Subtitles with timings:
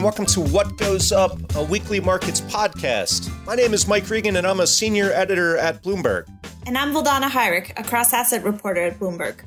[0.00, 3.30] And welcome to What Goes Up, a weekly markets podcast.
[3.44, 6.26] My name is Mike Regan, and I'm a senior editor at Bloomberg.
[6.66, 9.40] And I'm Vildana Hajric, a cross-asset reporter at Bloomberg.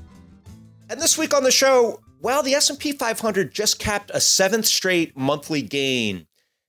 [0.91, 5.17] And this week on the show, well, the S&P 500 just capped a seventh straight
[5.17, 6.27] monthly gain.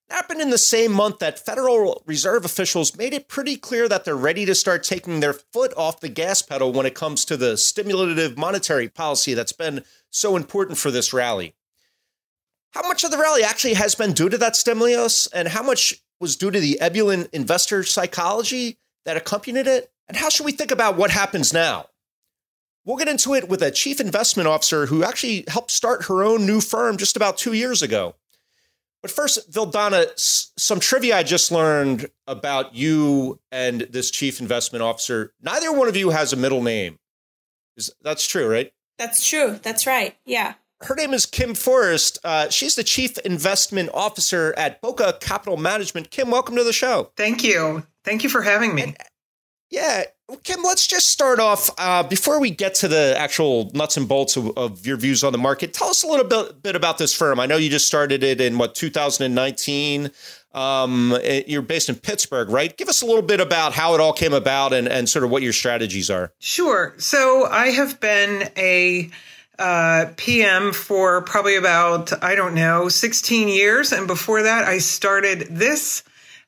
[0.08, 4.06] That happened in the same month that Federal Reserve officials made it pretty clear that
[4.06, 7.36] they're ready to start taking their foot off the gas pedal when it comes to
[7.36, 11.54] the stimulative monetary policy that's been so important for this rally.
[12.74, 15.94] How much of the rally actually has been due to that stimulus, and how much
[16.18, 19.92] was due to the ebullient investor psychology that accompanied it?
[20.08, 21.86] And how should we think about what happens now?
[22.84, 26.46] We'll get into it with a chief investment officer who actually helped start her own
[26.46, 28.16] new firm just about two years ago.
[29.02, 35.32] But first, Vildana, some trivia I just learned about you and this chief investment officer.
[35.40, 36.98] Neither one of you has a middle name.
[37.76, 38.72] Is that's true, right?
[38.98, 39.60] That's true.
[39.62, 40.16] That's right.
[40.24, 40.54] Yeah
[40.84, 42.18] her name is Kim Forrest.
[42.24, 46.10] Uh, she's the chief investment officer at Bokeh Capital Management.
[46.10, 47.10] Kim, welcome to the show.
[47.16, 47.86] Thank you.
[48.04, 48.82] Thank you for having me.
[48.82, 48.96] And,
[49.70, 50.04] yeah,
[50.42, 54.36] Kim, let's just start off uh, before we get to the actual nuts and bolts
[54.36, 55.72] of, of, your views on the market.
[55.72, 57.40] Tell us a little bit, bit about this firm.
[57.40, 60.10] I know you just started it in what 2019.
[60.52, 62.76] Um, eh, you're based in Pittsburgh, right?
[62.76, 65.30] Give us a little bit about how it all came about and, and sort of
[65.30, 66.32] what your strategies are.
[66.38, 66.94] Sure.
[66.98, 69.10] So I have been a
[69.58, 73.92] uh, PM for probably about, I don't know, 16 years.
[73.92, 76.02] And before that, I started this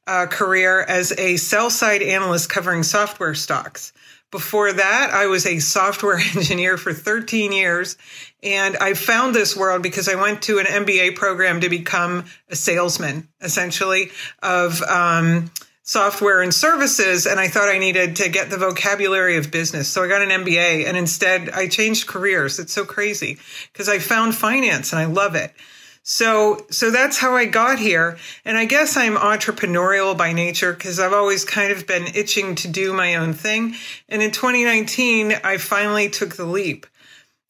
[0.06, 3.92] uh, career as a sell side analyst covering software stocks.
[4.32, 7.96] Before that, I was a software engineer for 13 years.
[8.42, 12.56] And I found this world because I went to an MBA program to become a
[12.56, 14.10] salesman, essentially,
[14.42, 15.50] of um,
[15.86, 19.88] software and services and I thought I needed to get the vocabulary of business.
[19.88, 22.58] So I got an MBA and instead I changed careers.
[22.58, 23.38] It's so crazy
[23.72, 25.54] because I found finance and I love it.
[26.02, 28.18] So, so that's how I got here.
[28.44, 32.68] And I guess I'm entrepreneurial by nature because I've always kind of been itching to
[32.68, 33.76] do my own thing.
[34.08, 36.86] And in 2019, I finally took the leap.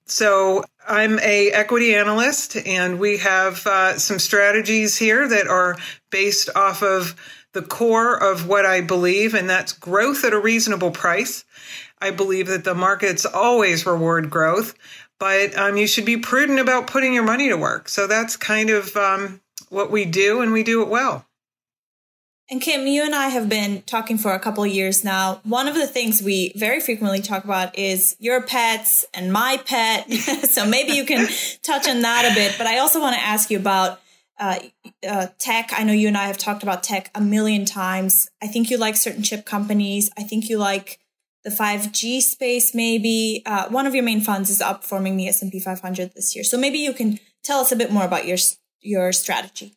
[0.05, 5.77] So I'm a equity analyst and we have uh, some strategies here that are
[6.11, 7.17] based off of
[7.57, 11.47] the core of what I believe, and that's growth at a reasonable price.
[11.99, 14.75] I believe that the markets always reward growth,
[15.19, 17.89] but um, you should be prudent about putting your money to work.
[17.89, 19.41] So that's kind of um,
[19.71, 21.25] what we do, and we do it well.
[22.51, 25.41] And Kim, you and I have been talking for a couple of years now.
[25.43, 30.13] One of the things we very frequently talk about is your pets and my pet.
[30.13, 31.27] so maybe you can
[31.63, 32.57] touch on that a bit.
[32.59, 33.99] But I also want to ask you about
[34.39, 34.59] uh,
[35.09, 35.71] uh, tech.
[35.73, 38.31] I know you and I have talked about tech a million times.
[38.43, 40.11] I think you like certain chip companies.
[40.19, 40.99] I think you like
[41.45, 42.75] the 5G space.
[42.75, 46.45] Maybe uh, one of your main funds is outperforming the S&P 500 this year.
[46.45, 48.39] So maybe you can tell us a bit more about your
[48.81, 49.75] your strategy.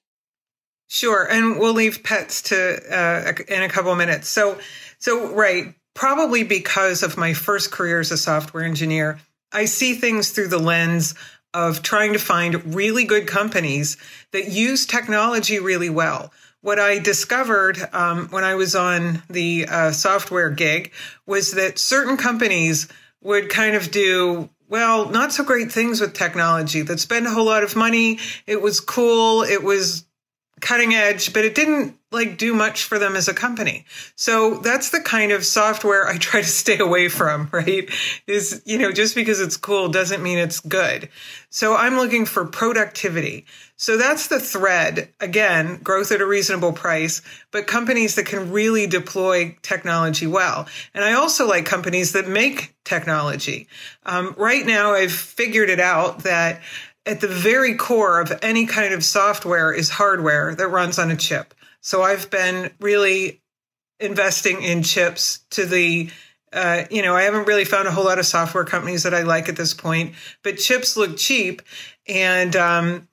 [0.88, 2.58] Sure, and we'll leave pets to
[2.92, 4.28] uh, in a couple minutes.
[4.28, 4.60] So,
[4.98, 9.20] so right, probably because of my first career as a software engineer,
[9.52, 11.14] I see things through the lens
[11.54, 13.98] of trying to find really good companies
[14.32, 16.32] that use technology really well.
[16.62, 20.92] What I discovered um, when I was on the uh, software gig
[21.26, 22.88] was that certain companies
[23.22, 27.46] would kind of do well, not so great things with technology that spend a whole
[27.46, 28.20] lot of money.
[28.46, 29.42] It was cool.
[29.42, 30.06] It was
[30.62, 33.86] cutting edge, but it didn't like do much for them as a company.
[34.16, 37.90] So that's the kind of software I try to stay away from, right?
[38.28, 41.10] Is, you know, just because it's cool doesn't mean it's good.
[41.50, 43.46] So I'm looking for productivity.
[43.76, 45.10] So that's the thread.
[45.22, 50.68] Again, growth at a reasonable price, but companies that can really deploy technology well.
[50.94, 53.68] And I also like companies that make technology.
[54.06, 56.60] Um, right now, I've figured it out that
[57.10, 61.16] at the very core of any kind of software is hardware that runs on a
[61.16, 61.56] chip.
[61.82, 63.42] So I've been really
[64.00, 66.10] investing in chips to the
[66.52, 69.22] uh, you know, I haven't really found a whole lot of software companies that I
[69.22, 71.62] like at this point, but chips look cheap.
[72.08, 73.08] And, um,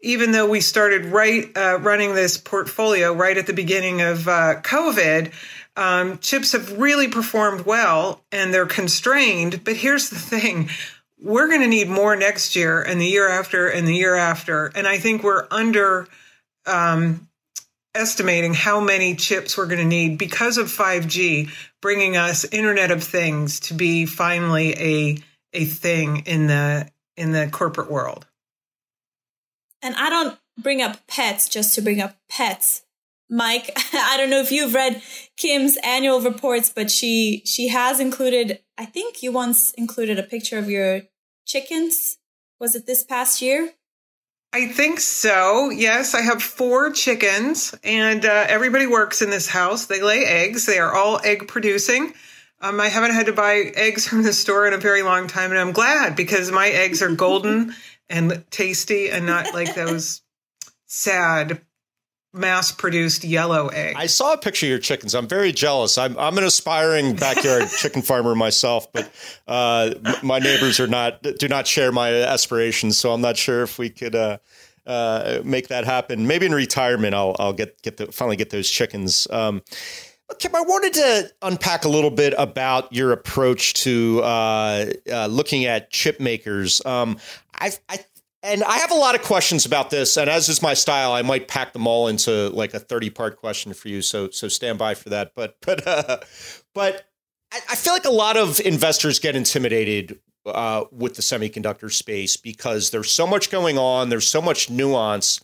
[0.00, 4.60] even though we started right uh, running this portfolio right at the beginning of uh,
[4.62, 5.32] COVID,
[5.76, 9.64] um, chips have really performed well and they're constrained.
[9.64, 10.70] But here's the thing
[11.20, 14.66] we're going to need more next year and the year after and the year after.
[14.66, 16.06] And I think we're under
[16.66, 17.28] um,
[17.94, 21.50] estimating how many chips we're going to need because of 5G
[21.80, 25.18] bringing us Internet of Things to be finally a
[25.54, 28.26] a thing in the in the corporate world.
[29.82, 32.82] And I don't bring up pets just to bring up pets.
[33.30, 35.02] Mike, I don't know if you've read
[35.36, 40.56] Kim's annual reports, but she she has included I think you once included a picture
[40.56, 41.02] of your
[41.44, 42.18] chickens.
[42.60, 43.72] Was it this past year?
[44.52, 45.68] I think so.
[45.68, 49.86] Yes, I have four chickens, and uh, everybody works in this house.
[49.86, 50.64] They lay eggs.
[50.64, 52.14] They are all egg producing.
[52.60, 55.50] Um, I haven't had to buy eggs from the store in a very long time,
[55.50, 57.74] and I'm glad because my eggs are golden
[58.08, 60.22] and tasty and not like those
[60.86, 61.60] sad
[62.32, 63.96] mass produced yellow eggs.
[63.98, 65.14] I saw a picture of your chickens.
[65.14, 65.98] I'm very jealous.
[65.98, 69.10] I'm, I'm an aspiring backyard chicken farmer myself, but
[69.46, 72.98] uh, my neighbors are not do not share my aspirations.
[72.98, 74.38] So I'm not sure if we could uh,
[74.86, 76.26] uh, make that happen.
[76.26, 79.26] Maybe in retirement, I'll I'll get get the finally get those chickens.
[79.30, 79.62] Um,
[80.38, 85.64] Kim, I wanted to unpack a little bit about your approach to uh, uh, looking
[85.64, 86.84] at chip makers.
[86.84, 87.18] Um,
[87.54, 87.98] I, I
[88.42, 91.22] and I have a lot of questions about this, and as is my style, I
[91.22, 94.02] might pack them all into like a thirty-part question for you.
[94.02, 95.32] So, so stand by for that.
[95.34, 96.18] But, but, uh,
[96.74, 97.06] but
[97.52, 102.36] I, I feel like a lot of investors get intimidated uh, with the semiconductor space
[102.36, 104.08] because there's so much going on.
[104.08, 105.40] There's so much nuance,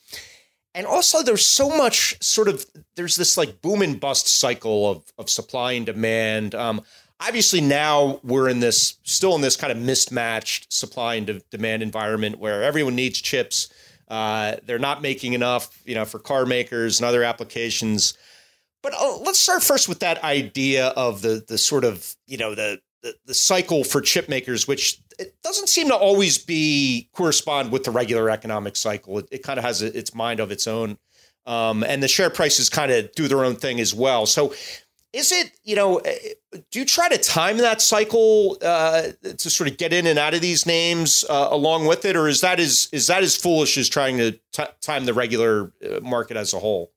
[0.74, 2.64] and also there's so much sort of
[2.96, 6.54] there's this like boom and bust cycle of of supply and demand.
[6.54, 6.82] Um,
[7.26, 11.82] obviously now we're in this still in this kind of mismatched supply and de- demand
[11.82, 13.72] environment where everyone needs chips.
[14.08, 18.16] Uh, they're not making enough, you know, for car makers and other applications.
[18.82, 22.54] But uh, let's start first with that idea of the the sort of you know
[22.54, 27.72] the, the the cycle for chip makers, which it doesn't seem to always be correspond
[27.72, 29.18] with the regular economic cycle.
[29.18, 30.98] It, it kind of has a, its mind of its own.
[31.46, 34.24] Um, and the share prices kind of do their own thing as well.
[34.24, 34.54] So
[35.14, 36.34] is it you know eh,
[36.70, 40.34] do you try to time that cycle uh, to sort of get in and out
[40.34, 42.16] of these names uh, along with it?
[42.16, 45.72] Or is that as is that as foolish as trying to t- time the regular
[45.84, 46.90] uh, market as a whole?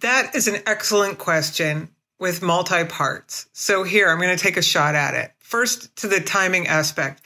[0.00, 4.62] That is an excellent question with multi parts so here i'm going to take a
[4.62, 5.32] shot at it.
[5.38, 7.22] First to the timing aspect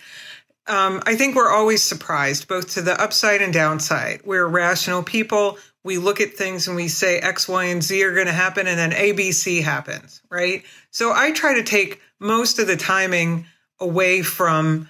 [0.66, 4.22] um, I think we're always surprised, both to the upside and downside.
[4.24, 8.14] We're rational people we look at things and we say X, Y, and Z are
[8.14, 10.64] going to happen, and then ABC happens, right?
[10.90, 13.46] So I try to take most of the timing
[13.78, 14.88] away from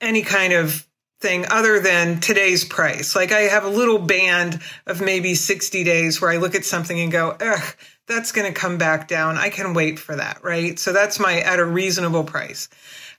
[0.00, 0.86] any kind of
[1.20, 3.14] thing other than today's price.
[3.14, 6.98] Like I have a little band of maybe 60 days where I look at something
[6.98, 7.76] and go, ugh,
[8.06, 9.36] that's going to come back down.
[9.36, 10.78] I can wait for that, right?
[10.78, 12.68] So that's my at a reasonable price.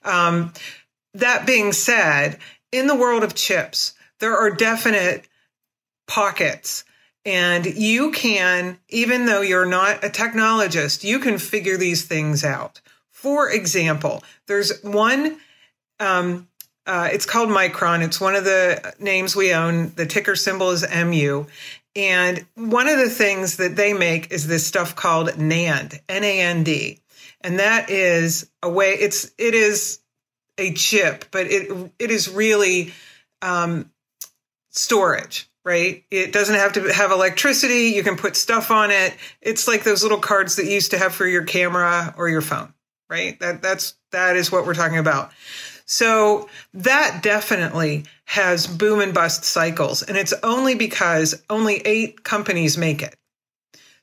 [0.03, 0.53] Um,
[1.15, 2.39] that being said,
[2.71, 5.27] in the world of chips, there are definite
[6.07, 6.83] pockets.
[7.25, 12.81] And you can, even though you're not a technologist, you can figure these things out.
[13.11, 15.37] For example, there's one,
[15.99, 16.47] um,
[16.85, 18.03] uh, it's called Micron.
[18.03, 19.93] It's one of the names we own.
[19.95, 21.47] The ticker symbol is MU.
[21.95, 26.41] And one of the things that they make is this stuff called NAND, N A
[26.41, 26.99] N D.
[27.41, 29.99] And that is a way, it's, it is
[30.57, 32.93] a chip, but it, it is really,
[33.41, 33.91] um,
[34.71, 36.03] storage right?
[36.11, 37.87] It doesn't have to have electricity.
[37.87, 39.15] You can put stuff on it.
[39.41, 42.41] It's like those little cards that you used to have for your camera or your
[42.41, 42.73] phone,
[43.09, 43.37] right?
[43.39, 45.31] That that's that is what we're talking about.
[45.87, 52.77] So that definitely has boom and bust cycles, and it's only because only eight companies
[52.77, 53.15] make it.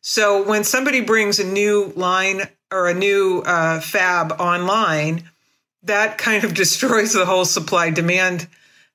[0.01, 2.43] So when somebody brings a new line
[2.73, 5.31] or a new uh, fab online,
[5.85, 8.49] that kind of destroys the whole supply demand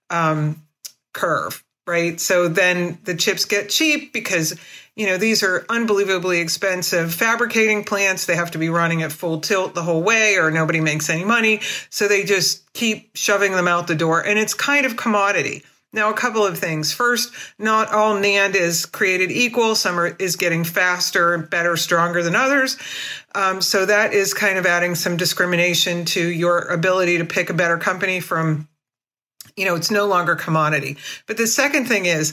[0.09, 0.63] um,
[1.13, 2.19] curve right?
[2.19, 4.59] So then the chips get cheap because,
[4.95, 8.25] you know, these are unbelievably expensive fabricating plants.
[8.25, 11.23] They have to be running at full tilt the whole way or nobody makes any
[11.23, 11.61] money.
[11.89, 15.63] So they just keep shoving them out the door and it's kind of commodity.
[15.97, 16.93] Now, a couple of things.
[16.93, 19.73] First, not all NAND is created equal.
[19.73, 22.77] Some are, is getting faster, better, stronger than others.
[23.33, 27.55] Um, so that is kind of adding some discrimination to your ability to pick a
[27.55, 28.67] better company from
[29.55, 30.97] you know, it's no longer commodity.
[31.25, 32.31] But the second thing is,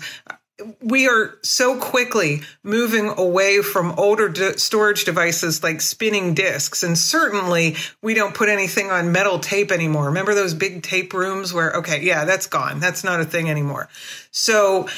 [0.81, 6.83] we are so quickly moving away from older d- storage devices like spinning disks.
[6.83, 10.07] And certainly we don't put anything on metal tape anymore.
[10.07, 12.79] Remember those big tape rooms where, okay, yeah, that's gone.
[12.79, 13.89] That's not a thing anymore.
[14.31, 14.89] So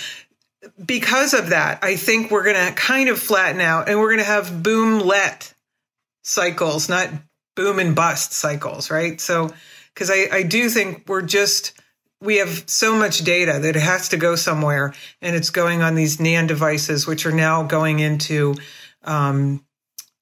[0.84, 4.18] because of that, I think we're going to kind of flatten out and we're going
[4.18, 5.54] to have boom let
[6.22, 7.08] cycles, not
[7.54, 9.20] boom and bust cycles, right?
[9.20, 9.54] So,
[9.94, 11.72] because I, I do think we're just,
[12.20, 15.94] we have so much data that it has to go somewhere and it's going on
[15.94, 18.54] these NAND devices, which are now going into,
[19.04, 19.64] um,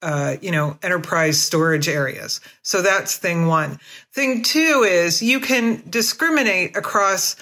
[0.03, 2.41] uh, you know, enterprise storage areas.
[2.63, 3.79] So that's thing one.
[4.13, 7.37] Thing two is you can discriminate across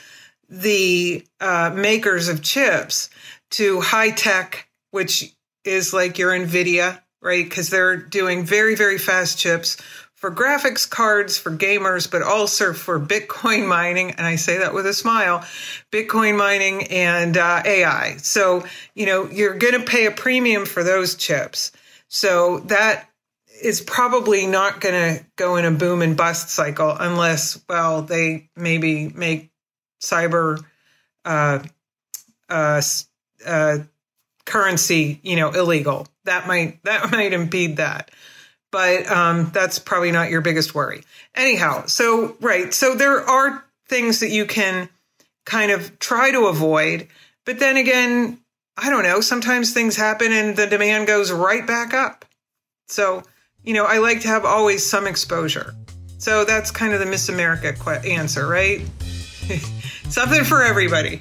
[0.49, 3.09] the uh, makers of chips
[3.52, 7.44] to high tech, which is like your NVIDIA, right?
[7.44, 9.78] Because they're doing very, very fast chips
[10.23, 14.12] for graphics cards for gamers, but also for Bitcoin mining.
[14.12, 15.41] And I say that with a smile
[15.91, 18.19] Bitcoin mining and uh, AI.
[18.19, 18.64] So,
[18.95, 21.73] you know, you're going to pay a premium for those chips.
[22.07, 23.09] So that
[23.64, 28.49] is probably not going to go in a boom and bust cycle unless, well, they
[28.55, 29.50] maybe make
[30.00, 30.64] cyber
[31.25, 31.64] uh,
[32.49, 32.81] uh,
[33.45, 33.79] uh,
[34.45, 36.07] currency, you know, illegal.
[36.26, 38.12] That might that might impede that
[38.73, 41.05] but um, that's probably not your biggest worry.
[41.37, 44.88] Anyhow, so right, so there are things that you can
[45.45, 47.07] kind of try to avoid,
[47.45, 48.38] but then again,
[48.76, 49.21] I don't know.
[49.21, 52.25] Sometimes things happen and the demand goes right back up.
[52.88, 53.23] So,
[53.62, 55.75] you know, I like to have always some exposure.
[56.19, 57.75] So that's kind of the Miss America
[58.07, 58.81] answer, right?
[60.09, 61.21] Something for everybody.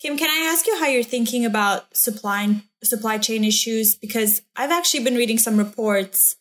[0.00, 3.96] Kim, can I ask you how you're thinking about supply supply chain issues?
[3.96, 6.36] Because I've actually been reading some reports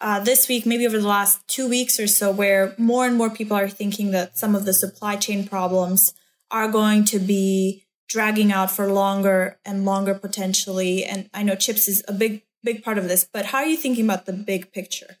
[0.00, 3.28] uh, this week, maybe over the last two weeks or so, where more and more
[3.28, 6.14] people are thinking that some of the supply chain problems
[6.50, 11.04] are going to be dragging out for longer and longer potentially.
[11.04, 13.76] And I know chips is a big big part of this, but how are you
[13.76, 15.18] thinking about the big picture?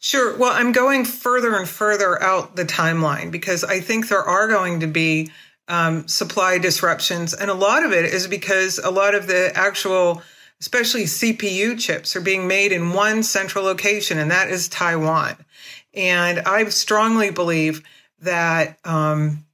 [0.00, 0.36] Sure.
[0.36, 4.80] Well, I'm going further and further out the timeline because I think there are going
[4.80, 5.30] to be
[5.68, 7.34] um, supply disruptions.
[7.34, 10.22] And a lot of it is because a lot of the actual,
[10.60, 15.36] especially CPU chips, are being made in one central location, and that is Taiwan.
[15.94, 17.82] And I strongly believe
[18.20, 19.44] that, um,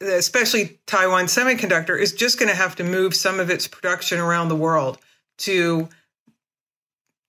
[0.00, 4.48] especially Taiwan Semiconductor, is just going to have to move some of its production around
[4.48, 4.98] the world
[5.38, 5.88] to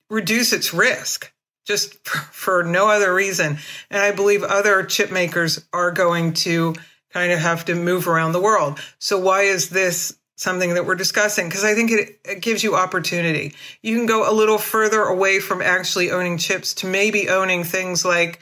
[0.09, 1.31] reduce its risk
[1.65, 3.57] just for, no other reason.
[3.89, 6.75] And I believe other chip makers are going to
[7.11, 8.79] kind of have to move around the world.
[8.99, 11.47] So why is this something that we're discussing?
[11.47, 13.53] Because I think it, it, gives you opportunity.
[13.81, 18.05] You can go a little further away from actually owning chips to maybe owning things
[18.05, 18.39] like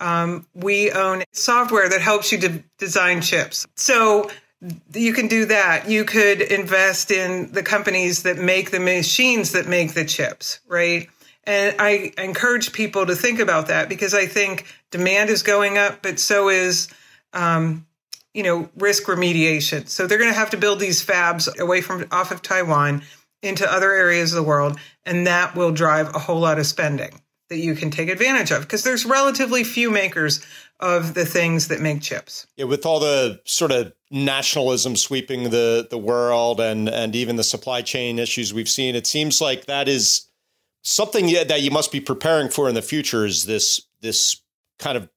[0.00, 3.66] um, we own software that helps you design chips.
[3.76, 4.30] So
[4.92, 5.88] you can do that.
[5.88, 11.08] You could invest in the companies that make the machines that make the chips, right?
[11.44, 16.02] And I encourage people to think about that because I think demand is going up,
[16.02, 16.88] but so is
[17.32, 17.86] um,
[18.36, 19.88] you know, risk remediation.
[19.88, 23.02] So they're going to have to build these fabs away from off of Taiwan
[23.42, 27.22] into other areas of the world, and that will drive a whole lot of spending
[27.48, 30.44] that you can take advantage of because there's relatively few makers
[30.80, 32.46] of the things that make chips.
[32.56, 37.44] Yeah, with all the sort of nationalism sweeping the the world and and even the
[37.44, 40.26] supply chain issues we've seen, it seems like that is
[40.82, 43.24] something that you must be preparing for in the future.
[43.24, 44.42] Is this this
[44.78, 45.08] kind of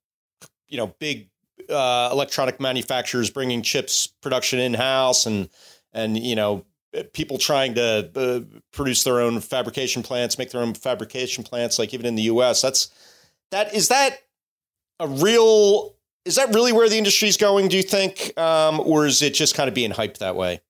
[0.69, 1.29] you know big
[1.69, 5.49] uh, electronic manufacturers bringing chips production in house and
[5.93, 6.65] and you know
[7.13, 11.93] people trying to uh, produce their own fabrication plants, make their own fabrication plants, like
[11.93, 12.61] even in the U.S.
[12.61, 12.89] That's
[13.51, 14.17] that is that
[14.99, 15.95] a real
[16.25, 17.69] is that really where the industry is going?
[17.69, 20.61] Do you think, um, or is it just kind of being hyped that way?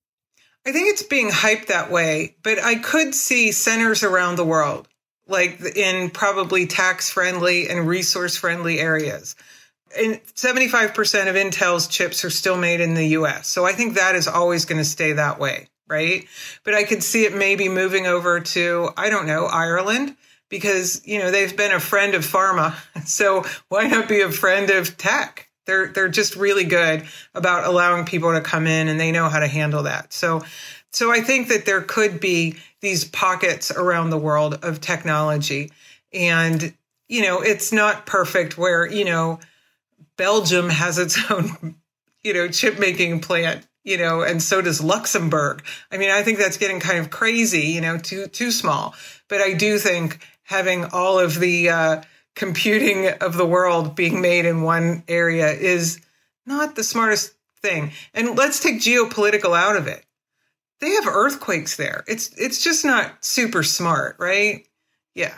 [0.66, 4.88] I think it's being hyped that way, but I could see centers around the world,
[5.28, 9.36] like in probably tax friendly and resource friendly areas
[9.92, 13.48] 75% of Intel's chips are still made in the US.
[13.48, 16.26] So I think that is always going to stay that way, right?
[16.64, 20.16] But I could see it maybe moving over to, I don't know, Ireland,
[20.50, 22.76] because, you know, they've been a friend of pharma.
[23.06, 25.50] So why not be a friend of tech?
[25.66, 29.40] They're, they're just really good about allowing people to come in and they know how
[29.40, 30.14] to handle that.
[30.14, 30.44] So,
[30.92, 35.72] so I think that there could be these pockets around the world of technology.
[36.14, 36.74] And,
[37.08, 39.40] you know, it's not perfect where, you know,
[40.20, 41.78] Belgium has its own,
[42.24, 45.64] you know, chip making plant, you know, and so does Luxembourg.
[45.92, 48.94] I mean, I think that's getting kind of crazy, you know, too too small.
[49.30, 52.02] But I do think having all of the uh,
[52.36, 56.02] computing of the world being made in one area is
[56.46, 57.92] not the smartest thing.
[58.14, 60.06] And let's take geopolitical out of it.
[60.82, 62.04] They have earthquakes there.
[62.08, 64.68] It's it's just not super smart, right?
[65.16, 65.36] Yeah.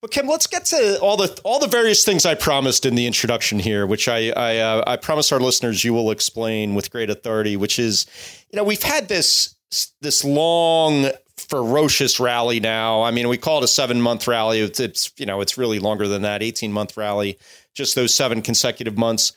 [0.00, 3.06] But Kim, let's get to all the all the various things I promised in the
[3.06, 7.10] introduction here, which I I, uh, I promise our listeners you will explain with great
[7.10, 7.56] authority.
[7.56, 8.06] Which is,
[8.50, 9.54] you know, we've had this
[10.00, 13.02] this long ferocious rally now.
[13.02, 14.60] I mean, we call it a seven month rally.
[14.60, 17.38] It's, it's you know it's really longer than that, eighteen month rally,
[17.74, 19.32] just those seven consecutive months.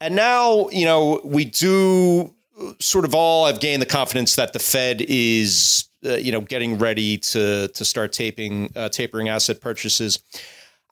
[0.00, 2.34] And now you know we do
[2.80, 6.78] sort of all have gained the confidence that the Fed is uh, you know, getting
[6.78, 10.22] ready to to start taping uh, tapering asset purchases.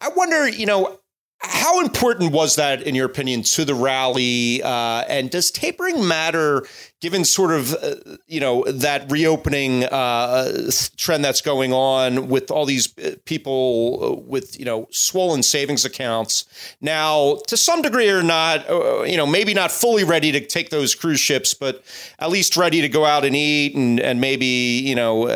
[0.01, 1.00] I wonder, you know,
[1.43, 4.63] how important was that, in your opinion, to the rally?
[4.63, 6.67] Uh, and does tapering matter,
[7.01, 7.95] given sort of uh,
[8.27, 14.21] you know that reopening uh, trend that's going on with all these uh, people uh,
[14.21, 16.45] with you know swollen savings accounts
[16.83, 20.69] now, to some degree or not, uh, you know, maybe not fully ready to take
[20.69, 21.83] those cruise ships, but
[22.19, 25.27] at least ready to go out and eat and and maybe you know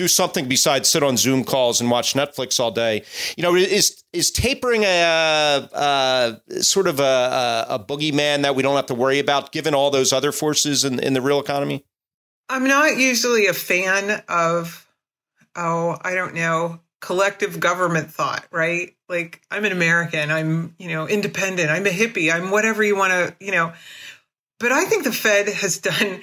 [0.00, 3.04] do something besides sit on Zoom calls and watch Netflix all day.
[3.36, 8.76] You know, is is tapering a, a sort of a, a boogeyman that we don't
[8.76, 11.84] have to worry about, given all those other forces in, in the real economy?
[12.48, 14.88] I'm not usually a fan of,
[15.54, 18.96] oh, I don't know, collective government thought, right?
[19.08, 23.12] Like I'm an American, I'm, you know, independent, I'm a hippie, I'm whatever you want
[23.12, 23.74] to, you know.
[24.58, 26.20] But I think the Fed has done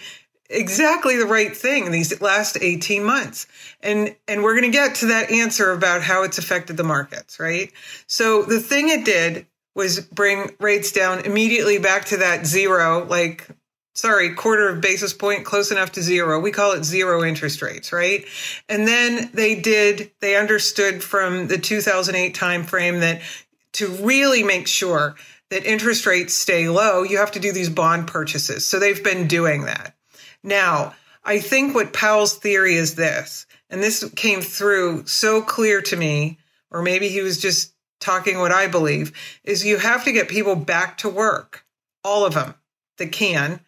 [0.49, 3.47] exactly the right thing these last 18 months.
[3.81, 7.39] And and we're going to get to that answer about how it's affected the markets,
[7.39, 7.71] right?
[8.07, 13.47] So the thing it did was bring rates down immediately back to that zero like
[13.93, 16.39] sorry, quarter of basis point close enough to zero.
[16.39, 18.25] We call it zero interest rates, right?
[18.69, 23.21] And then they did they understood from the 2008 timeframe that
[23.73, 25.15] to really make sure
[25.49, 28.65] that interest rates stay low, you have to do these bond purchases.
[28.65, 29.96] So they've been doing that.
[30.43, 35.95] Now, I think what Powell's theory is this, and this came through so clear to
[35.95, 36.37] me,
[36.71, 39.11] or maybe he was just talking what I believe,
[39.43, 41.65] is you have to get people back to work,
[42.03, 42.55] all of them
[42.97, 43.59] that can.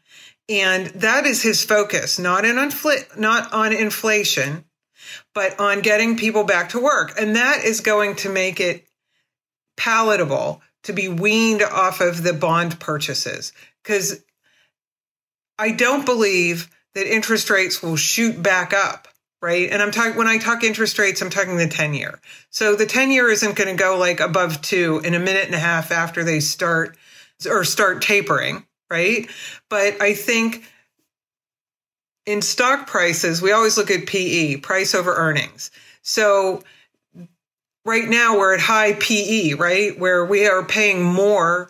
[0.47, 4.65] And that is his focus, not in infl- not on inflation,
[5.35, 7.13] but on getting people back to work.
[7.19, 8.85] And that is going to make it
[9.77, 13.53] palatable to be weaned off of the bond purchases.
[13.83, 14.23] Because
[15.59, 19.09] I don't believe that interest rates will shoot back up,
[19.41, 19.69] right?
[19.69, 22.19] And I'm talking, when I talk interest rates, I'm talking the 10 year.
[22.49, 25.53] So the 10 year isn't going to go like above two in a minute and
[25.53, 26.97] a half after they start
[27.45, 29.29] or start tapering, right?
[29.69, 30.63] But I think
[32.25, 35.71] in stock prices, we always look at PE, price over earnings.
[36.01, 36.63] So
[37.85, 39.99] right now we're at high PE, right?
[39.99, 41.69] Where we are paying more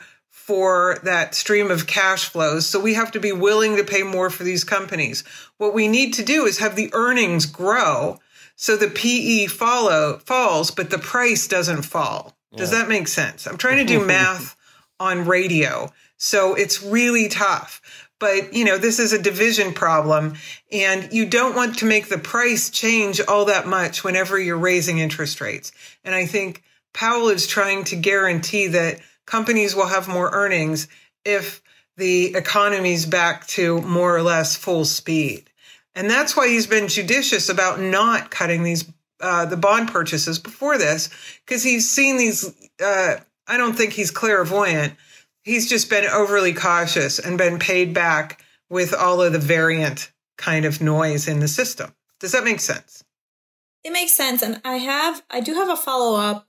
[0.50, 2.66] for that stream of cash flows.
[2.66, 5.24] So we have to be willing to pay more for these companies.
[5.60, 8.18] What we need to do is have the earnings grow
[8.56, 12.36] so the PE follow falls, but the price doesn't fall.
[12.56, 13.46] Does that make sense?
[13.46, 14.56] I'm trying to do math
[15.00, 15.94] on radio.
[16.18, 17.80] So it's really tough.
[18.18, 20.34] But, you know, this is a division problem
[20.72, 24.98] and you don't want to make the price change all that much whenever you're raising
[24.98, 25.72] interest rates.
[26.04, 29.00] And I think Powell is trying to guarantee that
[29.30, 30.88] companies will have more earnings
[31.24, 31.62] if
[31.98, 35.50] the economy's back to more or less full speed.
[35.94, 40.78] And that's why he's been judicious about not cutting these uh, the bond purchases before
[40.78, 41.10] this,
[41.46, 42.46] because he's seen these.
[42.82, 44.94] Uh, I don't think he's clairvoyant.
[45.44, 50.64] He's just been overly cautious and been paid back with all of the variant kind
[50.64, 51.94] of noise in the system.
[52.20, 53.04] Does that make sense?
[53.84, 56.49] It makes sense, and I have I do have a follow up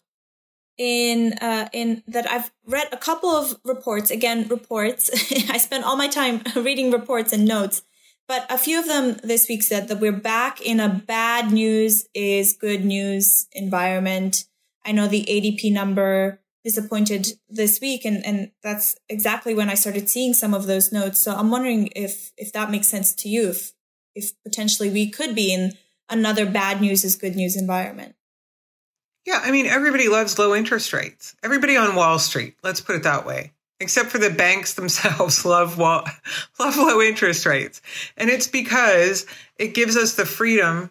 [0.80, 4.10] in uh, in that I've read a couple of reports.
[4.10, 5.10] Again, reports.
[5.50, 7.82] I spent all my time reading reports and notes,
[8.26, 12.08] but a few of them this week said that we're back in a bad news
[12.14, 14.46] is good news environment.
[14.82, 20.08] I know the ADP number disappointed this week, and and that's exactly when I started
[20.08, 21.20] seeing some of those notes.
[21.20, 23.50] So I'm wondering if if that makes sense to you.
[23.50, 23.72] If
[24.14, 25.72] if potentially we could be in
[26.08, 28.14] another bad news is good news environment.
[29.26, 31.36] Yeah, I mean, everybody loves low interest rates.
[31.42, 35.78] Everybody on Wall Street, let's put it that way, except for the banks themselves, love
[35.78, 36.04] wall,
[36.58, 37.82] love low interest rates,
[38.16, 39.26] and it's because
[39.58, 40.90] it gives us the freedom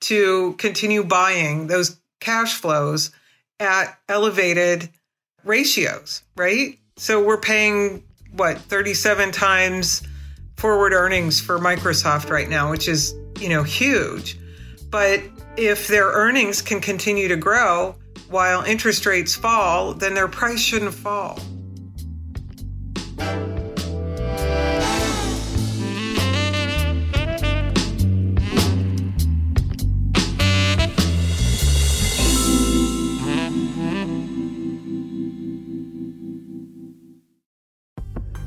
[0.00, 3.10] to continue buying those cash flows
[3.58, 4.88] at elevated
[5.44, 6.78] ratios, right?
[6.96, 10.02] So we're paying what 37 times
[10.56, 14.38] forward earnings for Microsoft right now, which is, you know, huge.
[14.96, 15.20] But
[15.58, 17.96] if their earnings can continue to grow
[18.30, 21.38] while interest rates fall, then their price shouldn't fall.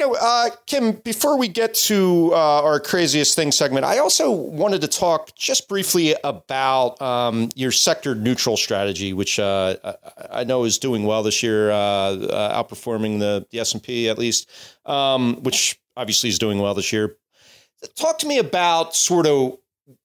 [0.00, 4.30] You know, uh, Kim, before we get to uh, our craziest thing segment, I also
[4.30, 9.76] wanted to talk just briefly about um, your sector neutral strategy, which uh,
[10.30, 14.08] I know is doing well this year, uh, uh, outperforming the, the S and P
[14.08, 14.48] at least,
[14.86, 17.16] um, which obviously is doing well this year.
[17.94, 19.58] Talk to me about sort of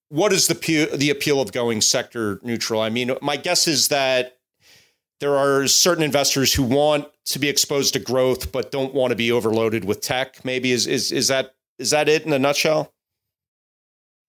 [0.10, 2.82] what is the the appeal of going sector neutral.
[2.82, 4.35] I mean, my guess is that
[5.20, 9.16] there are certain investors who want to be exposed to growth but don't want to
[9.16, 10.44] be overloaded with tech.
[10.44, 12.94] Maybe is is is that is that it in a nutshell?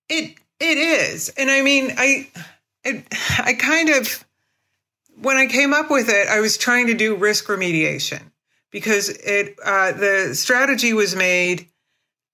[0.09, 1.29] It it is.
[1.31, 2.29] And i mean i
[2.85, 3.05] it,
[3.41, 4.25] i kind of
[5.21, 8.31] when i came up with it i was trying to do risk remediation
[8.71, 11.69] because it uh, the strategy was made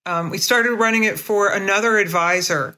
[0.05, 2.77] um, we started running it for another advisor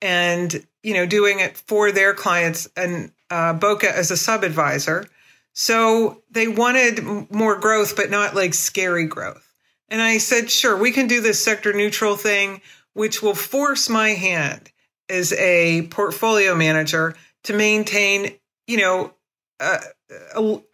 [0.00, 5.06] and you know doing it for their clients and uh, Bokeh as a sub advisor.
[5.52, 9.48] So they wanted more growth, but not like scary growth.
[9.88, 12.60] And I said, sure, we can do this sector neutral thing,
[12.94, 14.72] which will force my hand
[15.08, 18.32] as a portfolio manager to maintain,
[18.66, 19.14] you know,
[19.60, 19.78] uh,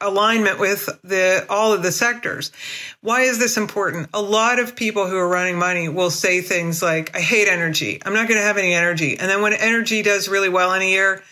[0.01, 2.51] alignment with the all of the sectors.
[3.01, 4.09] Why is this important?
[4.13, 8.01] A lot of people who are running money will say things like, "I hate energy.
[8.05, 10.83] I'm not going to have any energy." And then when energy does really well in
[10.83, 11.23] a year,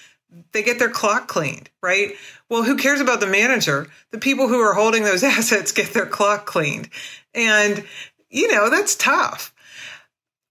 [0.52, 2.12] they get their clock cleaned, right?
[2.48, 3.88] Well, who cares about the manager?
[4.10, 6.90] The people who are holding those assets get their clock cleaned.
[7.34, 7.84] And,
[8.30, 9.54] you know, that's tough.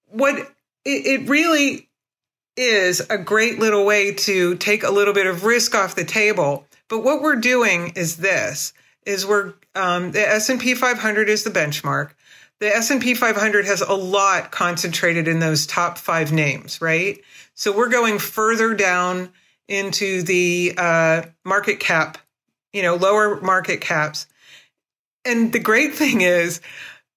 [0.07, 0.37] What
[0.85, 1.89] it, it really
[2.55, 6.65] is a great little way to take a little bit of risk off the table.
[6.87, 8.73] But what we're doing is this
[9.05, 12.11] is we're um, the S&P 500 is the benchmark.
[12.59, 17.21] The S&P 500 has a lot concentrated in those top 5 names, right?
[17.53, 19.29] So we're going further down
[19.67, 22.17] into the uh, market cap,
[22.73, 24.27] you know, lower market caps.
[25.25, 26.61] And the great thing is,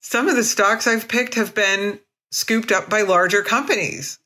[0.01, 4.19] some of the stocks I've picked have been scooped up by larger companies.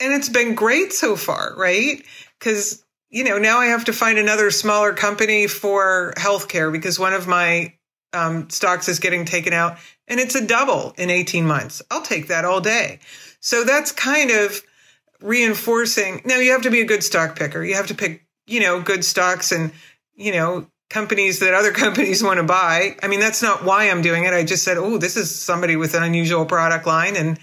[0.00, 2.02] And it's been great so far, right?
[2.38, 7.12] Because, you know, now I have to find another smaller company for healthcare because one
[7.12, 7.74] of my
[8.12, 11.82] um, stocks is getting taken out and it's a double in 18 months.
[11.90, 12.98] I'll take that all day.
[13.40, 14.62] So that's kind of
[15.22, 16.22] reinforcing.
[16.24, 17.62] Now you have to be a good stock picker.
[17.64, 19.72] You have to pick, you know, good stocks and,
[20.14, 22.96] you know, companies that other companies want to buy.
[23.02, 24.34] I mean, that's not why I'm doing it.
[24.34, 27.38] I just said, oh, this is somebody with an unusual product line and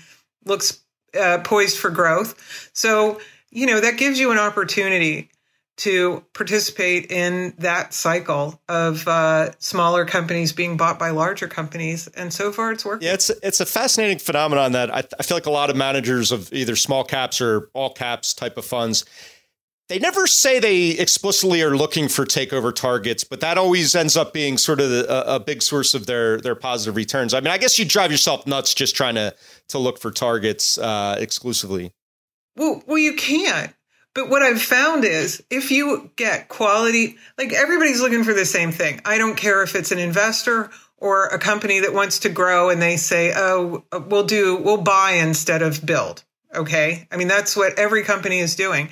[0.45, 0.83] looks
[1.19, 2.69] uh, poised for growth.
[2.73, 5.31] So, you know, that gives you an opportunity
[5.79, 12.07] to participate in that cycle of uh, smaller companies being bought by larger companies.
[12.07, 13.07] And so far, it's working.
[13.07, 16.31] Yeah, it's it's a fascinating phenomenon that I, I feel like a lot of managers
[16.31, 19.05] of either small caps or all caps type of funds.
[19.87, 24.33] They never say they explicitly are looking for takeover targets, but that always ends up
[24.33, 27.33] being sort of a, a big source of their their positive returns.
[27.33, 29.33] I mean, I guess you drive yourself nuts just trying to
[29.69, 31.93] to look for targets uh, exclusively.
[32.57, 33.73] Well, well, you can't
[34.13, 38.71] but what I've found is if you get quality, like everybody's looking for the same
[38.71, 39.01] thing.
[39.05, 42.81] I don't care if it's an investor or a company that wants to grow and
[42.81, 46.23] they say, oh, we'll do, we'll buy instead of build.
[46.53, 47.07] Okay.
[47.11, 48.89] I mean, that's what every company is doing.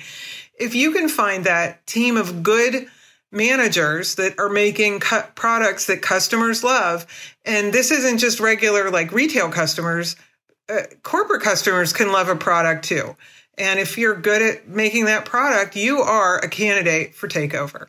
[0.58, 2.86] If you can find that team of good
[3.30, 7.06] managers that are making products that customers love,
[7.44, 10.16] and this isn't just regular like retail customers,
[10.68, 13.16] uh, corporate customers can love a product too
[13.56, 17.88] And if you're good at making that product, you are a candidate for takeover.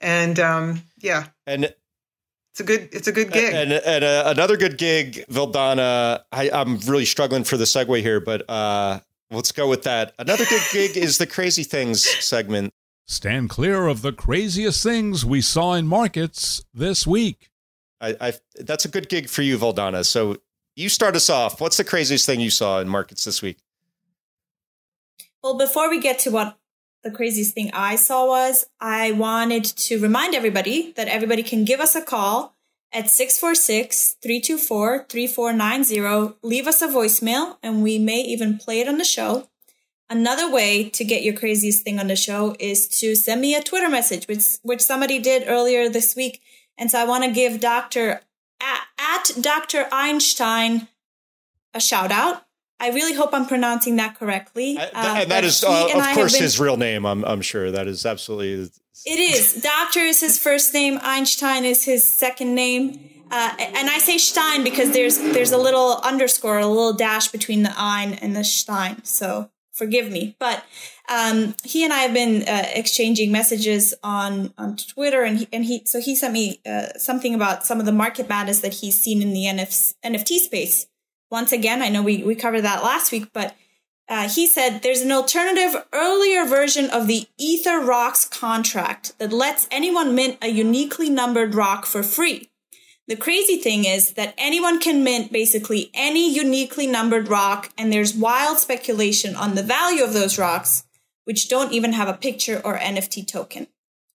[0.00, 3.52] And um, yeah, and it's a good it's a good gig.
[3.52, 6.22] And, and uh, another good gig, Vildana.
[6.32, 10.14] I, I'm really struggling for the segue here, but uh, let's go with that.
[10.18, 12.72] Another good gig is the Crazy Things segment.
[13.06, 17.50] Stand clear of the craziest things we saw in markets this week.
[18.00, 20.06] I, I that's a good gig for you, Vildana.
[20.06, 20.38] So
[20.80, 21.60] you start us off.
[21.60, 23.58] What's the craziest thing you saw in markets this week?
[25.42, 26.58] Well, before we get to what
[27.02, 31.80] the craziest thing I saw was, I wanted to remind everybody that everybody can give
[31.80, 32.56] us a call
[32.92, 36.36] at 646 324 3490.
[36.42, 39.48] Leave us a voicemail and we may even play it on the show.
[40.08, 43.62] Another way to get your craziest thing on the show is to send me a
[43.62, 46.42] Twitter message, which, which somebody did earlier this week.
[46.76, 48.20] And so I want to give Dr.
[48.60, 49.88] At, at Dr.
[49.92, 50.88] Einstein
[51.72, 52.44] a shout out
[52.80, 54.78] I really hope I'm pronouncing that correctly.
[54.78, 57.04] Uh, and that is, uh, of course, been, his real name.
[57.04, 58.70] I'm, I'm sure that is absolutely.
[59.04, 59.60] It is.
[59.62, 60.98] Doctor is his first name.
[61.02, 62.98] Einstein is his second name.
[63.30, 67.62] Uh, and I say Stein because there's there's a little underscore, a little dash between
[67.62, 69.04] the Ein and the Stein.
[69.04, 70.36] So forgive me.
[70.38, 70.64] But
[71.08, 75.64] um, he and I have been uh, exchanging messages on on Twitter, and he, and
[75.64, 79.02] he so he sent me uh, something about some of the market madness that he's
[79.02, 80.86] seen in the NF, NFT space
[81.30, 83.54] once again, I know we, we covered that last week, but
[84.08, 89.68] uh, he said there's an alternative earlier version of the Ether Rocks contract that lets
[89.70, 92.49] anyone mint a uniquely numbered rock for free.
[93.10, 98.14] The crazy thing is that anyone can mint basically any uniquely numbered rock, and there's
[98.14, 100.84] wild speculation on the value of those rocks,
[101.24, 103.66] which don't even have a picture or NFT token.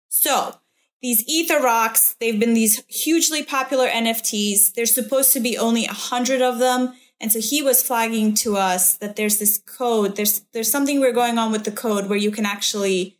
[0.07, 0.55] So,
[1.01, 4.73] these Ether rocks, they've been these hugely popular NFTs.
[4.75, 6.93] There's supposed to be only a hundred of them.
[7.19, 10.15] And so he was flagging to us that there's this code.
[10.15, 13.17] There's there's something we're going on with the code where you can actually,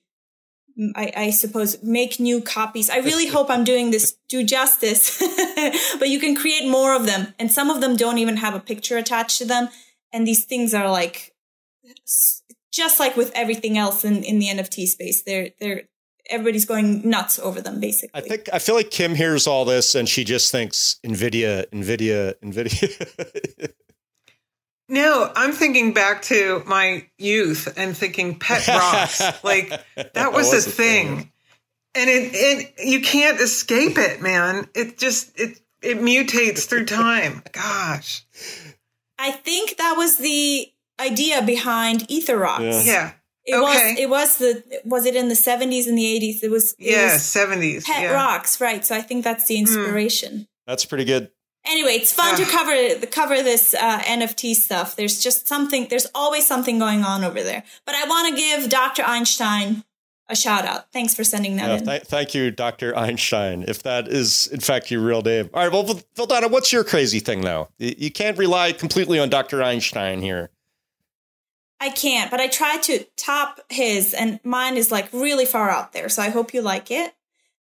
[0.96, 2.90] I, I suppose, make new copies.
[2.90, 5.20] I really hope I'm doing this do justice,
[6.00, 8.60] but you can create more of them, and some of them don't even have a
[8.60, 9.70] picture attached to them.
[10.12, 11.34] And these things are like,
[12.74, 15.84] just like with everything else in in the NFT space, they're they're
[16.30, 18.22] everybody's going nuts over them basically.
[18.22, 22.36] I think I feel like Kim hears all this and she just thinks Nvidia, Nvidia,
[22.44, 23.72] Nvidia.
[24.88, 29.22] No, I'm thinking back to my youth and thinking pet rocks.
[29.44, 31.18] like that was, was a thing.
[31.18, 31.32] thing.
[31.96, 34.68] And it, it you can't escape it, man.
[34.76, 37.42] It just it it mutates through time.
[37.52, 38.26] Gosh.
[39.18, 42.64] I think that was the idea behind Ether Rocks.
[42.64, 42.82] Yeah.
[42.84, 43.12] yeah.
[43.46, 43.62] It okay.
[43.62, 46.44] was it was the was it in the 70s and the 80s?
[46.44, 47.86] It was it Yeah, was 70s.
[47.86, 48.12] Pet yeah.
[48.12, 48.84] Rocks, right.
[48.86, 49.62] So I think that's the hmm.
[49.62, 50.34] inspiration.
[50.34, 50.48] Mm.
[50.68, 51.30] That's pretty good.
[51.68, 54.96] Anyway, it's fun to cover cover this uh, NFT stuff.
[54.96, 55.88] There's just something.
[55.90, 57.64] There's always something going on over there.
[57.86, 59.04] But I want to give Dr.
[59.04, 59.84] Einstein
[60.28, 60.92] a shout out.
[60.92, 61.86] Thanks for sending that yeah, in.
[61.86, 62.96] Th- thank you, Dr.
[62.96, 63.66] Einstein.
[63.68, 65.50] If that is in fact your real name.
[65.54, 65.72] All right.
[65.72, 67.70] Well, Vildana, what's your crazy thing though?
[67.80, 69.64] You can't rely completely on Dr.
[69.64, 70.52] Einstein here.
[71.80, 75.94] I can't, but I tried to top his, and mine is like really far out
[75.94, 76.10] there.
[76.10, 77.14] So I hope you like it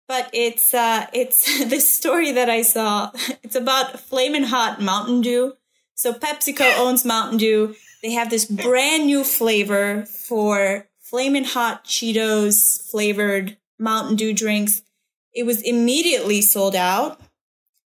[0.07, 3.11] but it's uh, it's this story that I saw.
[3.43, 5.53] It's about flaming hot Mountain Dew.
[5.95, 7.75] So PepsiCo owns Mountain Dew.
[8.01, 14.81] They have this brand new flavor for flaming hot Cheetos flavored Mountain Dew drinks.
[15.33, 17.19] It was immediately sold out.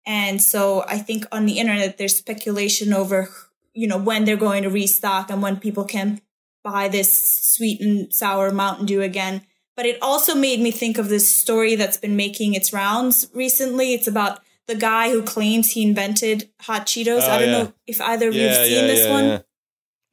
[0.05, 3.29] And so I think on the internet there's speculation over
[3.73, 6.21] you know when they're going to restock and when people can
[6.63, 9.43] buy this sweet and sour Mountain Dew again
[9.75, 13.93] but it also made me think of this story that's been making its rounds recently.
[13.93, 17.21] It's about the guy who claims he invented hot Cheetos.
[17.23, 17.63] Oh, I don't yeah.
[17.63, 19.43] know if either of yeah, you've seen yeah, this one.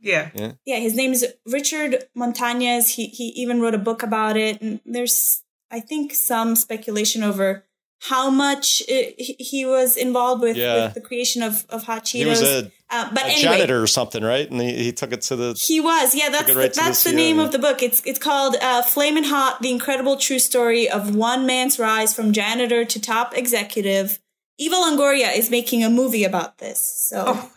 [0.00, 0.30] Yeah.
[0.34, 0.52] yeah.
[0.64, 2.94] Yeah, his name is Richard Montañez.
[2.94, 7.64] He he even wrote a book about it and there's I think some speculation over
[8.00, 10.86] how much it, he was involved with, yeah.
[10.86, 12.12] with, the creation of, of hot Cheetos.
[12.12, 14.48] He was a, uh, but a anyway, janitor or something, right?
[14.48, 15.58] And he, he took it to the.
[15.66, 16.28] He was, yeah.
[16.30, 17.82] That's right the, that's the, the name of the book.
[17.82, 22.32] It's it's called uh, "Flamin' Hot: The Incredible True Story of One Man's Rise from
[22.32, 24.20] Janitor to Top Executive."
[24.60, 27.24] Eva Longoria is making a movie about this, so.
[27.26, 27.50] Oh.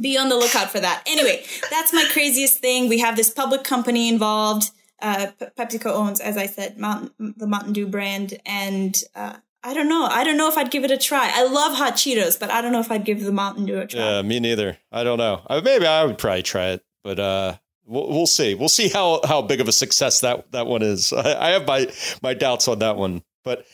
[0.00, 1.04] Be on the lookout for that.
[1.06, 2.88] Anyway, that's my craziest thing.
[2.88, 4.72] We have this public company involved.
[5.00, 9.88] Uh, PepsiCo owns, as I said, Mountain, the Mountain Dew brand, and uh, I don't
[9.88, 10.06] know.
[10.06, 11.30] I don't know if I'd give it a try.
[11.32, 13.86] I love hot Cheetos, but I don't know if I'd give the Mountain Dew a
[13.86, 14.00] try.
[14.00, 14.78] Yeah, me neither.
[14.90, 15.42] I don't know.
[15.46, 18.54] I, maybe I would probably try it, but uh, we'll, we'll see.
[18.54, 21.12] We'll see how how big of a success that that one is.
[21.12, 21.92] I, I have my
[22.22, 23.66] my doubts on that one, but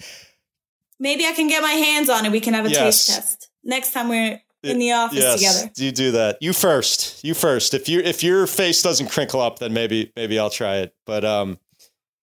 [0.98, 2.32] maybe I can get my hands on it.
[2.32, 3.06] We can have a yes.
[3.06, 5.72] taste test next time we're in the office yes, together.
[5.76, 6.38] You do that.
[6.40, 7.22] You first.
[7.24, 7.74] You first.
[7.74, 10.94] If you if your face doesn't crinkle up, then maybe maybe I'll try it.
[11.04, 11.58] But um,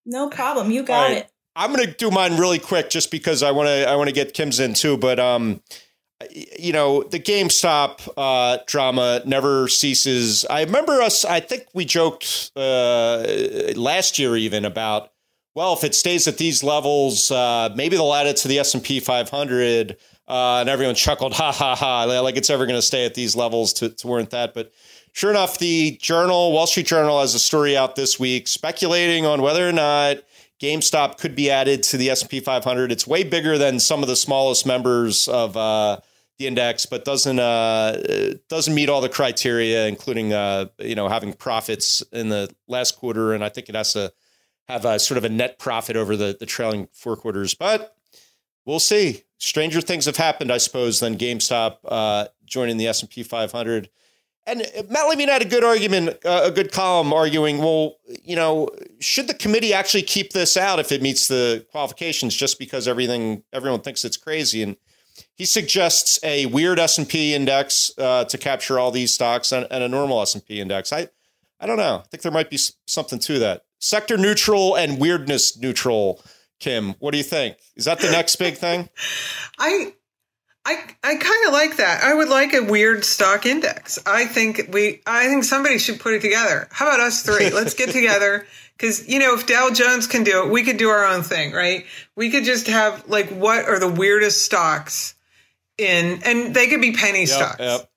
[0.04, 0.70] no problem.
[0.70, 1.16] You got right.
[1.18, 1.30] it.
[1.56, 4.34] I'm gonna do mine really quick, just because I want to I want to get
[4.34, 4.96] Kim's in too.
[4.96, 5.60] But um,
[6.56, 10.44] you know, the GameStop uh, drama never ceases.
[10.48, 11.24] I remember us.
[11.24, 13.24] I think we joked uh,
[13.76, 15.10] last year even about
[15.54, 18.74] well, if it stays at these levels, uh, maybe they'll add it to the S
[18.74, 19.96] and P 500.
[20.26, 23.36] Uh, and everyone chuckled, ha ha ha, like it's ever going to stay at these
[23.36, 24.54] levels to, to warrant that.
[24.54, 24.72] But
[25.12, 29.42] sure enough, the Journal, Wall Street Journal, has a story out this week speculating on
[29.42, 30.18] whether or not
[30.64, 32.90] GameStop could be added to the S&P 500.
[32.90, 36.00] It's way bigger than some of the smallest members of uh,
[36.38, 41.34] the index, but doesn't uh, doesn't meet all the criteria, including uh, you know having
[41.34, 44.12] profits in the last quarter, and I think it has to
[44.66, 47.54] have a sort of a net profit over the the trailing four quarters.
[47.54, 47.94] But
[48.64, 49.24] we'll see.
[49.36, 53.90] Stranger things have happened, I suppose, than GameStop uh, joining the S and P 500.
[54.46, 58.68] And Matt Levine had a good argument, uh, a good column arguing, well, you know,
[59.00, 63.42] should the committee actually keep this out if it meets the qualifications, just because everything
[63.52, 64.62] everyone thinks it's crazy?
[64.62, 64.76] And
[65.34, 69.66] he suggests a weird S and P index uh, to capture all these stocks and,
[69.70, 70.92] and a normal S and P index.
[70.92, 71.08] I,
[71.58, 72.02] I don't know.
[72.04, 73.64] I think there might be something to that.
[73.78, 76.22] Sector neutral and weirdness neutral
[76.60, 77.58] Kim, what do you think?
[77.76, 78.88] Is that the next big thing?
[79.58, 79.94] I
[80.64, 82.02] I I kind of like that.
[82.02, 83.98] I would like a weird stock index.
[84.06, 86.68] I think we I think somebody should put it together.
[86.70, 87.50] How about us three?
[87.50, 88.46] Let's get together
[88.78, 91.52] cuz you know if Dow Jones can do it, we could do our own thing,
[91.52, 91.84] right?
[92.16, 95.14] We could just have like what are the weirdest stocks
[95.76, 97.60] in and they could be penny yep, stocks.
[97.60, 97.90] Yep.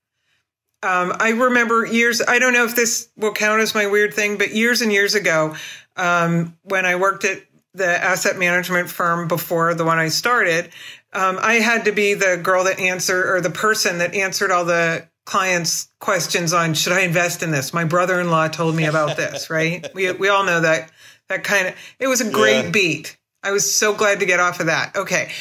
[0.84, 4.38] Um, I remember years, I don't know if this will count as my weird thing,
[4.38, 5.56] but years and years ago,
[5.96, 7.42] um, when I worked at
[7.78, 10.72] the asset management firm before the one I started,
[11.14, 14.66] um, I had to be the girl that answered or the person that answered all
[14.66, 17.74] the clients' questions on should I invest in this?
[17.74, 19.86] My brother-in-law told me about this, right?
[19.94, 20.92] We we all know that
[21.30, 22.72] that kind of it was a great yeah.
[22.72, 23.18] beat.
[23.44, 24.96] I was so glad to get off of that.
[24.96, 25.32] Okay.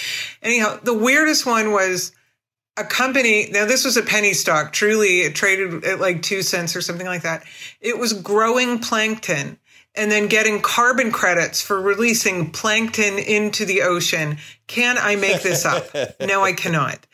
[0.42, 2.12] Anyhow, the weirdest one was
[2.77, 3.49] a company.
[3.51, 4.72] Now, this was a penny stock.
[4.72, 7.44] Truly, it traded at like two cents or something like that.
[7.81, 9.59] It was growing plankton
[9.96, 14.38] and then getting carbon credits for releasing plankton into the ocean.
[14.66, 15.87] Can I make this up?
[16.20, 17.06] no, I cannot.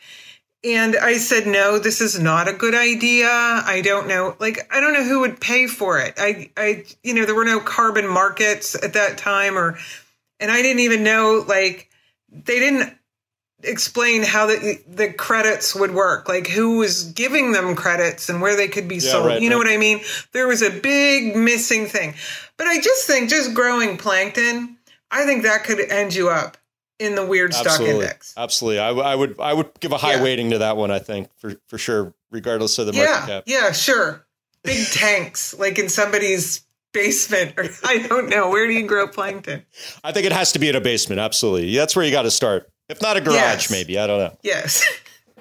[0.65, 3.27] And I said, no, this is not a good idea.
[3.27, 4.35] I don't know.
[4.39, 6.13] Like, I don't know who would pay for it.
[6.17, 9.77] I, I, you know, there were no carbon markets at that time or,
[10.39, 11.89] and I didn't even know, like,
[12.29, 12.97] they didn't
[13.63, 18.55] explain how the the credits would work, like who was giving them credits and where
[18.55, 19.27] they could be yeah, sold.
[19.27, 19.67] Right, you know right.
[19.67, 20.01] what I mean?
[20.31, 22.15] There was a big missing thing.
[22.57, 24.77] But I just think just growing plankton,
[25.09, 26.57] I think that could end you up
[26.99, 27.85] in the weird Absolutely.
[27.85, 28.33] stock index.
[28.37, 28.79] Absolutely.
[28.79, 30.23] I, w- I would I would give a high yeah.
[30.23, 33.43] weighting to that one, I think, for for sure, regardless of the market yeah, cap.
[33.47, 34.25] Yeah, sure.
[34.63, 36.61] Big tanks, like in somebody's
[36.93, 38.49] basement or I don't know.
[38.49, 39.65] Where do you grow plankton?
[40.03, 41.75] I think it has to be in a basement, absolutely.
[41.75, 42.69] That's where you got to start.
[42.89, 43.71] If not a garage, yes.
[43.71, 43.97] maybe.
[43.97, 44.37] I don't know.
[44.43, 44.83] Yes.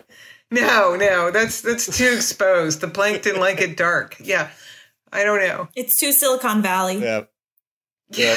[0.50, 2.80] no, no, that's that's too exposed.
[2.80, 4.16] The plankton like it dark.
[4.22, 4.50] Yeah.
[5.12, 5.68] I don't know.
[5.74, 6.98] It's too Silicon Valley.
[6.98, 7.24] Yeah.
[8.10, 8.36] Yeah.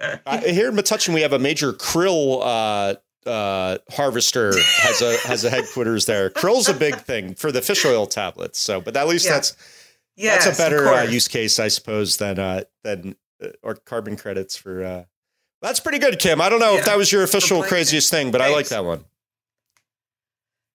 [0.26, 2.94] I, here in Metuchen, we have a major krill uh,
[3.28, 6.30] uh, harvester has a has a headquarters there.
[6.30, 8.58] Krill's a big thing for the fish oil tablets.
[8.58, 9.32] So, but at least yeah.
[9.34, 9.56] that's
[10.16, 14.16] yes, that's a better uh, use case, I suppose, than uh, than uh, or carbon
[14.16, 15.04] credits for uh,
[15.60, 16.40] that's pretty good, Kim.
[16.40, 16.80] I don't know yeah.
[16.80, 18.52] if that was your official craziest thing, but Thanks.
[18.52, 19.04] I like that one.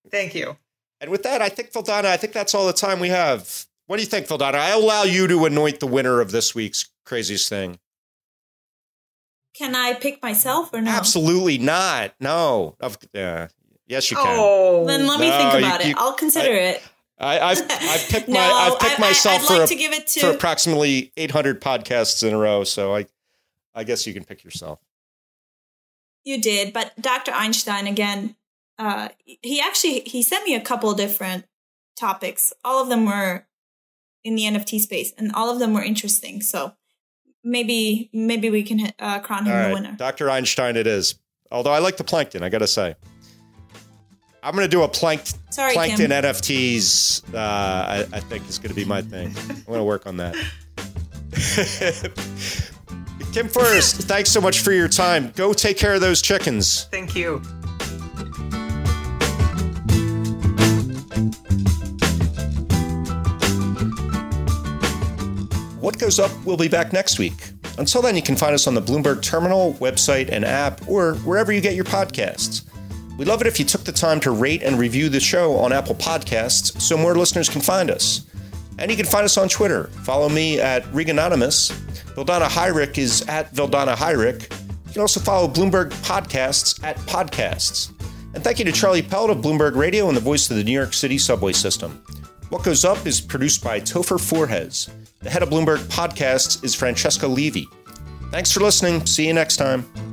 [0.09, 0.57] Thank you.
[0.99, 3.65] And with that, I think, Vildana, I think that's all the time we have.
[3.87, 4.55] What do you think, Vildana?
[4.55, 7.79] I allow you to anoint the winner of this week's craziest thing.
[9.53, 10.89] Can I pick myself or no?
[10.89, 12.13] Absolutely not.
[12.19, 12.75] No.
[12.81, 13.47] Uh,
[13.85, 14.25] yes, you can.
[14.39, 15.97] Oh, then let me no, think about you, it.
[15.97, 16.83] I'll consider I, it.
[17.19, 20.19] I, have I've picked no, my I've picked I, myself I, like for, a, to...
[20.19, 22.63] for approximately 800 podcasts in a row.
[22.63, 23.05] So I
[23.75, 24.79] I guess you can pick yourself.
[26.23, 27.31] You did, but Dr.
[27.31, 28.35] Einstein again.
[28.79, 31.45] Uh, he actually he sent me a couple different
[31.95, 32.53] topics.
[32.63, 33.45] All of them were
[34.23, 36.41] in the NFT space, and all of them were interesting.
[36.41, 36.73] So
[37.43, 39.67] maybe maybe we can uh, crown him right.
[39.67, 39.95] the winner.
[39.97, 40.29] Dr.
[40.29, 41.15] Einstein, it is.
[41.51, 42.95] Although I like the plankton, I gotta say.
[44.41, 46.23] I'm gonna do a plank- Sorry, plankton Kim.
[46.23, 47.33] NFTs.
[47.33, 49.33] Uh, I, I think is gonna be my thing.
[49.49, 50.35] I'm gonna work on that.
[53.33, 55.31] Kim Forrest, thanks so much for your time.
[55.35, 56.83] Go take care of those chickens.
[56.91, 57.39] Thank you.
[65.79, 67.33] What Goes Up we will be back next week.
[67.79, 71.51] Until then, you can find us on the Bloomberg Terminal, website, and app, or wherever
[71.51, 72.61] you get your podcasts.
[73.17, 75.73] We'd love it if you took the time to rate and review the show on
[75.73, 78.27] Apple Podcasts so more listeners can find us.
[78.79, 79.85] And you can find us on Twitter.
[80.03, 81.71] Follow me at Reganonymous.
[82.15, 84.43] Vildana Hajric is at Vildana Hajric.
[84.87, 87.91] You can also follow Bloomberg Podcasts at Podcasts.
[88.33, 90.71] And thank you to Charlie Pellett of Bloomberg Radio and the voice of the New
[90.71, 92.03] York City subway system.
[92.49, 94.89] What Goes Up is produced by Topher Forhecz.
[95.21, 97.67] The head of Bloomberg Podcasts is Francesca Levy.
[98.31, 99.05] Thanks for listening.
[99.05, 100.12] See you next time.